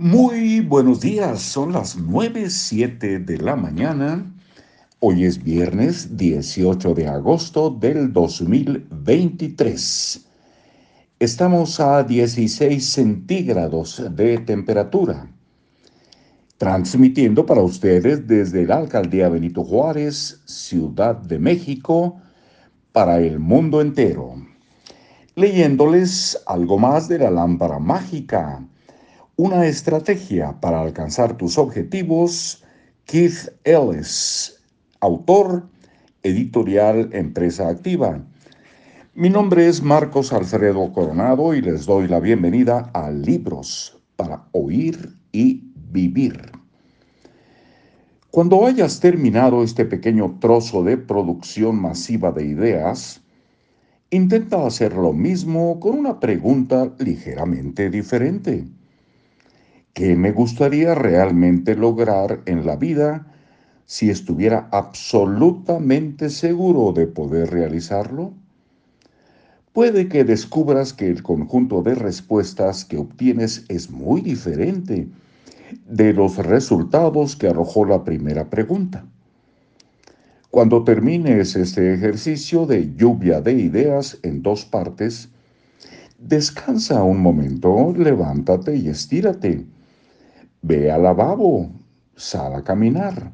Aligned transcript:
Muy 0.00 0.60
buenos 0.60 1.00
días, 1.00 1.42
son 1.42 1.72
las 1.72 1.98
9.07 1.98 3.24
de 3.24 3.38
la 3.38 3.56
mañana. 3.56 4.32
Hoy 5.00 5.24
es 5.24 5.42
viernes 5.42 6.16
18 6.16 6.94
de 6.94 7.08
agosto 7.08 7.68
del 7.68 8.12
2023. 8.12 10.24
Estamos 11.18 11.80
a 11.80 12.04
16 12.04 12.88
centígrados 12.88 14.00
de 14.12 14.38
temperatura. 14.38 15.32
Transmitiendo 16.58 17.44
para 17.44 17.62
ustedes 17.62 18.24
desde 18.28 18.66
la 18.66 18.76
Alcaldía 18.76 19.28
Benito 19.28 19.64
Juárez, 19.64 20.40
Ciudad 20.44 21.16
de 21.16 21.40
México, 21.40 22.22
para 22.92 23.18
el 23.18 23.40
mundo 23.40 23.80
entero. 23.80 24.36
Leyéndoles 25.34 26.40
algo 26.46 26.78
más 26.78 27.08
de 27.08 27.18
la 27.18 27.32
lámpara 27.32 27.80
mágica 27.80 28.64
una 29.38 29.66
estrategia 29.66 30.58
para 30.60 30.80
alcanzar 30.80 31.36
tus 31.36 31.58
objetivos, 31.58 32.64
Keith 33.04 33.48
Ellis, 33.62 34.60
autor, 34.98 35.64
editorial 36.24 37.08
Empresa 37.12 37.68
Activa. 37.68 38.20
Mi 39.14 39.30
nombre 39.30 39.68
es 39.68 39.80
Marcos 39.80 40.32
Alfredo 40.32 40.92
Coronado 40.92 41.54
y 41.54 41.60
les 41.62 41.86
doy 41.86 42.08
la 42.08 42.18
bienvenida 42.18 42.90
a 42.92 43.12
Libros 43.12 44.02
para 44.16 44.44
Oír 44.50 45.16
y 45.30 45.70
Vivir. 45.92 46.50
Cuando 48.32 48.66
hayas 48.66 48.98
terminado 48.98 49.62
este 49.62 49.84
pequeño 49.84 50.38
trozo 50.40 50.82
de 50.82 50.96
producción 50.96 51.80
masiva 51.80 52.32
de 52.32 52.44
ideas, 52.44 53.20
intenta 54.10 54.66
hacer 54.66 54.94
lo 54.94 55.12
mismo 55.12 55.78
con 55.78 55.96
una 55.96 56.18
pregunta 56.18 56.92
ligeramente 56.98 57.88
diferente. 57.88 58.66
¿Qué 59.98 60.14
me 60.14 60.30
gustaría 60.30 60.94
realmente 60.94 61.74
lograr 61.74 62.42
en 62.46 62.64
la 62.64 62.76
vida 62.76 63.26
si 63.84 64.10
estuviera 64.10 64.68
absolutamente 64.70 66.30
seguro 66.30 66.92
de 66.92 67.08
poder 67.08 67.50
realizarlo? 67.50 68.32
Puede 69.72 70.08
que 70.08 70.22
descubras 70.22 70.92
que 70.92 71.08
el 71.08 71.24
conjunto 71.24 71.82
de 71.82 71.96
respuestas 71.96 72.84
que 72.84 72.96
obtienes 72.96 73.64
es 73.66 73.90
muy 73.90 74.20
diferente 74.20 75.08
de 75.88 76.12
los 76.12 76.36
resultados 76.36 77.34
que 77.34 77.48
arrojó 77.48 77.84
la 77.84 78.04
primera 78.04 78.48
pregunta. 78.48 79.04
Cuando 80.52 80.84
termines 80.84 81.56
este 81.56 81.92
ejercicio 81.92 82.66
de 82.66 82.94
lluvia 82.94 83.40
de 83.40 83.54
ideas 83.54 84.20
en 84.22 84.44
dos 84.44 84.64
partes, 84.64 85.28
descansa 86.20 87.02
un 87.02 87.18
momento, 87.18 87.92
levántate 87.98 88.76
y 88.76 88.90
estírate 88.90 89.66
Ve 90.62 90.90
al 90.90 91.04
lavabo, 91.04 91.70
sal 92.16 92.54
a 92.54 92.62
caminar. 92.62 93.32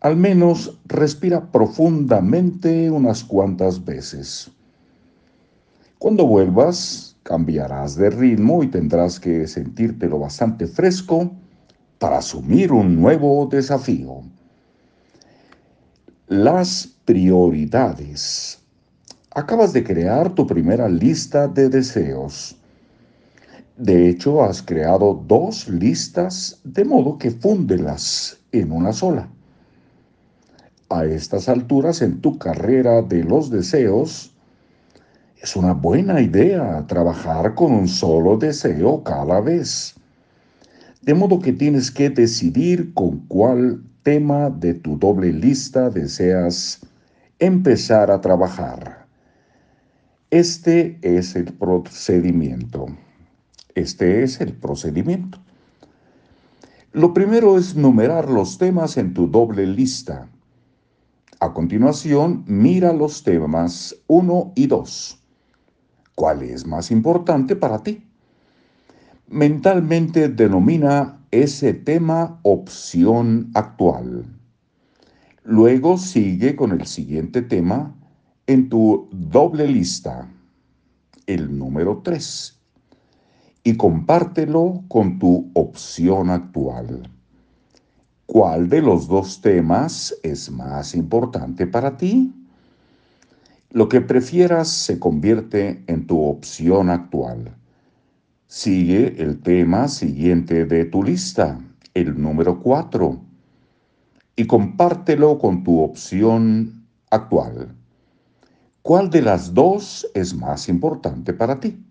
Al 0.00 0.16
menos 0.16 0.78
respira 0.86 1.50
profundamente 1.50 2.90
unas 2.90 3.24
cuantas 3.24 3.84
veces. 3.84 4.50
Cuando 5.98 6.26
vuelvas, 6.26 7.16
cambiarás 7.22 7.96
de 7.96 8.10
ritmo 8.10 8.62
y 8.62 8.68
tendrás 8.68 9.18
que 9.18 9.46
sentirte 9.48 10.08
lo 10.08 10.18
bastante 10.18 10.66
fresco 10.66 11.32
para 11.98 12.18
asumir 12.18 12.72
un 12.72 13.00
nuevo 13.00 13.46
desafío. 13.46 14.22
Las 16.28 16.88
prioridades. 17.04 18.58
Acabas 19.30 19.72
de 19.72 19.82
crear 19.84 20.34
tu 20.34 20.46
primera 20.46 20.88
lista 20.88 21.48
de 21.48 21.68
deseos. 21.68 22.56
De 23.76 24.08
hecho, 24.08 24.42
has 24.42 24.62
creado 24.62 25.22
dos 25.26 25.68
listas 25.68 26.58
de 26.64 26.82
modo 26.82 27.18
que 27.18 27.30
fúndelas 27.30 28.38
en 28.50 28.72
una 28.72 28.90
sola. 28.94 29.28
A 30.88 31.04
estas 31.04 31.46
alturas 31.50 32.00
en 32.00 32.22
tu 32.22 32.38
carrera 32.38 33.02
de 33.02 33.22
los 33.22 33.50
deseos, 33.50 34.34
es 35.42 35.56
una 35.56 35.74
buena 35.74 36.22
idea 36.22 36.86
trabajar 36.86 37.54
con 37.54 37.72
un 37.72 37.86
solo 37.86 38.38
deseo 38.38 39.04
cada 39.04 39.42
vez. 39.42 39.94
De 41.02 41.12
modo 41.12 41.38
que 41.38 41.52
tienes 41.52 41.90
que 41.90 42.08
decidir 42.08 42.94
con 42.94 43.26
cuál 43.26 43.82
tema 44.02 44.48
de 44.48 44.72
tu 44.72 44.98
doble 44.98 45.30
lista 45.32 45.90
deseas 45.90 46.80
empezar 47.38 48.10
a 48.10 48.22
trabajar. 48.22 49.06
Este 50.30 50.98
es 51.02 51.36
el 51.36 51.52
procedimiento. 51.52 52.86
Este 53.76 54.22
es 54.22 54.40
el 54.40 54.54
procedimiento. 54.54 55.38
Lo 56.92 57.12
primero 57.12 57.58
es 57.58 57.76
numerar 57.76 58.30
los 58.30 58.56
temas 58.56 58.96
en 58.96 59.12
tu 59.12 59.28
doble 59.28 59.66
lista. 59.66 60.30
A 61.40 61.52
continuación, 61.52 62.42
mira 62.46 62.94
los 62.94 63.22
temas 63.22 63.94
1 64.06 64.52
y 64.56 64.66
2. 64.66 65.22
¿Cuál 66.14 66.42
es 66.44 66.66
más 66.66 66.90
importante 66.90 67.54
para 67.54 67.82
ti? 67.82 68.02
Mentalmente 69.28 70.30
denomina 70.30 71.26
ese 71.30 71.74
tema 71.74 72.40
opción 72.44 73.50
actual. 73.52 74.24
Luego 75.44 75.98
sigue 75.98 76.56
con 76.56 76.72
el 76.72 76.86
siguiente 76.86 77.42
tema 77.42 77.94
en 78.46 78.70
tu 78.70 79.10
doble 79.12 79.68
lista, 79.68 80.30
el 81.26 81.58
número 81.58 82.00
3 82.02 82.55
y 83.66 83.76
compártelo 83.76 84.84
con 84.86 85.18
tu 85.18 85.50
opción 85.54 86.30
actual. 86.30 87.10
¿Cuál 88.24 88.68
de 88.68 88.80
los 88.80 89.08
dos 89.08 89.40
temas 89.40 90.14
es 90.22 90.52
más 90.52 90.94
importante 90.94 91.66
para 91.66 91.96
ti? 91.96 92.32
Lo 93.72 93.88
que 93.88 94.00
prefieras 94.00 94.68
se 94.68 95.00
convierte 95.00 95.82
en 95.88 96.06
tu 96.06 96.22
opción 96.22 96.90
actual. 96.90 97.56
Sigue 98.46 99.20
el 99.20 99.40
tema 99.40 99.88
siguiente 99.88 100.64
de 100.64 100.84
tu 100.84 101.02
lista, 101.02 101.58
el 101.92 102.22
número 102.22 102.60
4, 102.60 103.20
y 104.36 104.46
compártelo 104.46 105.40
con 105.40 105.64
tu 105.64 105.80
opción 105.80 106.86
actual. 107.10 107.74
¿Cuál 108.82 109.10
de 109.10 109.22
las 109.22 109.52
dos 109.52 110.08
es 110.14 110.36
más 110.36 110.68
importante 110.68 111.34
para 111.34 111.58
ti? 111.58 111.82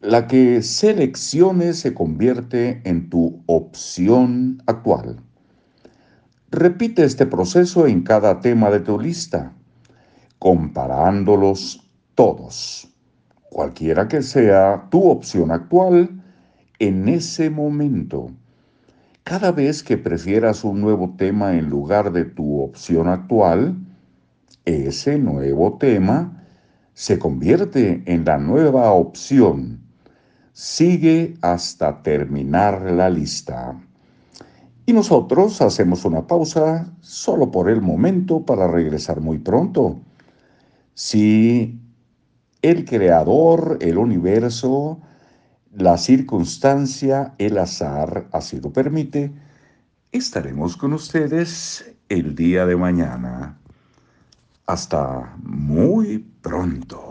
La 0.00 0.28
que 0.28 0.62
selecciones 0.62 1.80
se 1.80 1.92
convierte 1.92 2.80
en 2.84 3.10
tu 3.10 3.42
opción 3.46 4.62
actual. 4.66 5.16
Repite 6.52 7.02
este 7.02 7.26
proceso 7.26 7.84
en 7.88 8.02
cada 8.02 8.40
tema 8.40 8.70
de 8.70 8.78
tu 8.78 9.00
lista, 9.00 9.52
comparándolos 10.38 11.90
todos, 12.14 12.94
cualquiera 13.50 14.06
que 14.06 14.22
sea 14.22 14.86
tu 14.88 15.02
opción 15.10 15.50
actual 15.50 16.22
en 16.78 17.08
ese 17.08 17.50
momento. 17.50 18.30
Cada 19.24 19.50
vez 19.50 19.82
que 19.82 19.98
prefieras 19.98 20.62
un 20.62 20.80
nuevo 20.80 21.16
tema 21.18 21.56
en 21.56 21.68
lugar 21.68 22.12
de 22.12 22.24
tu 22.24 22.60
opción 22.60 23.08
actual, 23.08 23.76
ese 24.64 25.18
nuevo 25.18 25.76
tema 25.76 26.46
se 26.94 27.18
convierte 27.18 28.04
en 28.06 28.24
la 28.24 28.38
nueva 28.38 28.92
opción 28.92 29.87
sigue 30.58 31.38
hasta 31.40 32.02
terminar 32.02 32.82
la 32.90 33.08
lista. 33.08 33.80
Y 34.86 34.92
nosotros 34.92 35.62
hacemos 35.62 36.04
una 36.04 36.26
pausa 36.26 36.92
solo 37.00 37.52
por 37.52 37.70
el 37.70 37.80
momento 37.80 38.44
para 38.44 38.66
regresar 38.66 39.20
muy 39.20 39.38
pronto. 39.38 40.00
Si 40.94 41.78
el 42.60 42.84
creador, 42.84 43.78
el 43.80 43.98
universo, 43.98 45.00
la 45.76 45.96
circunstancia, 45.96 47.34
el 47.38 47.56
azar 47.56 48.26
así 48.32 48.60
lo 48.60 48.72
permite, 48.72 49.32
estaremos 50.10 50.76
con 50.76 50.92
ustedes 50.92 51.94
el 52.08 52.34
día 52.34 52.66
de 52.66 52.74
mañana. 52.74 53.60
Hasta 54.66 55.36
muy 55.40 56.18
pronto. 56.42 57.07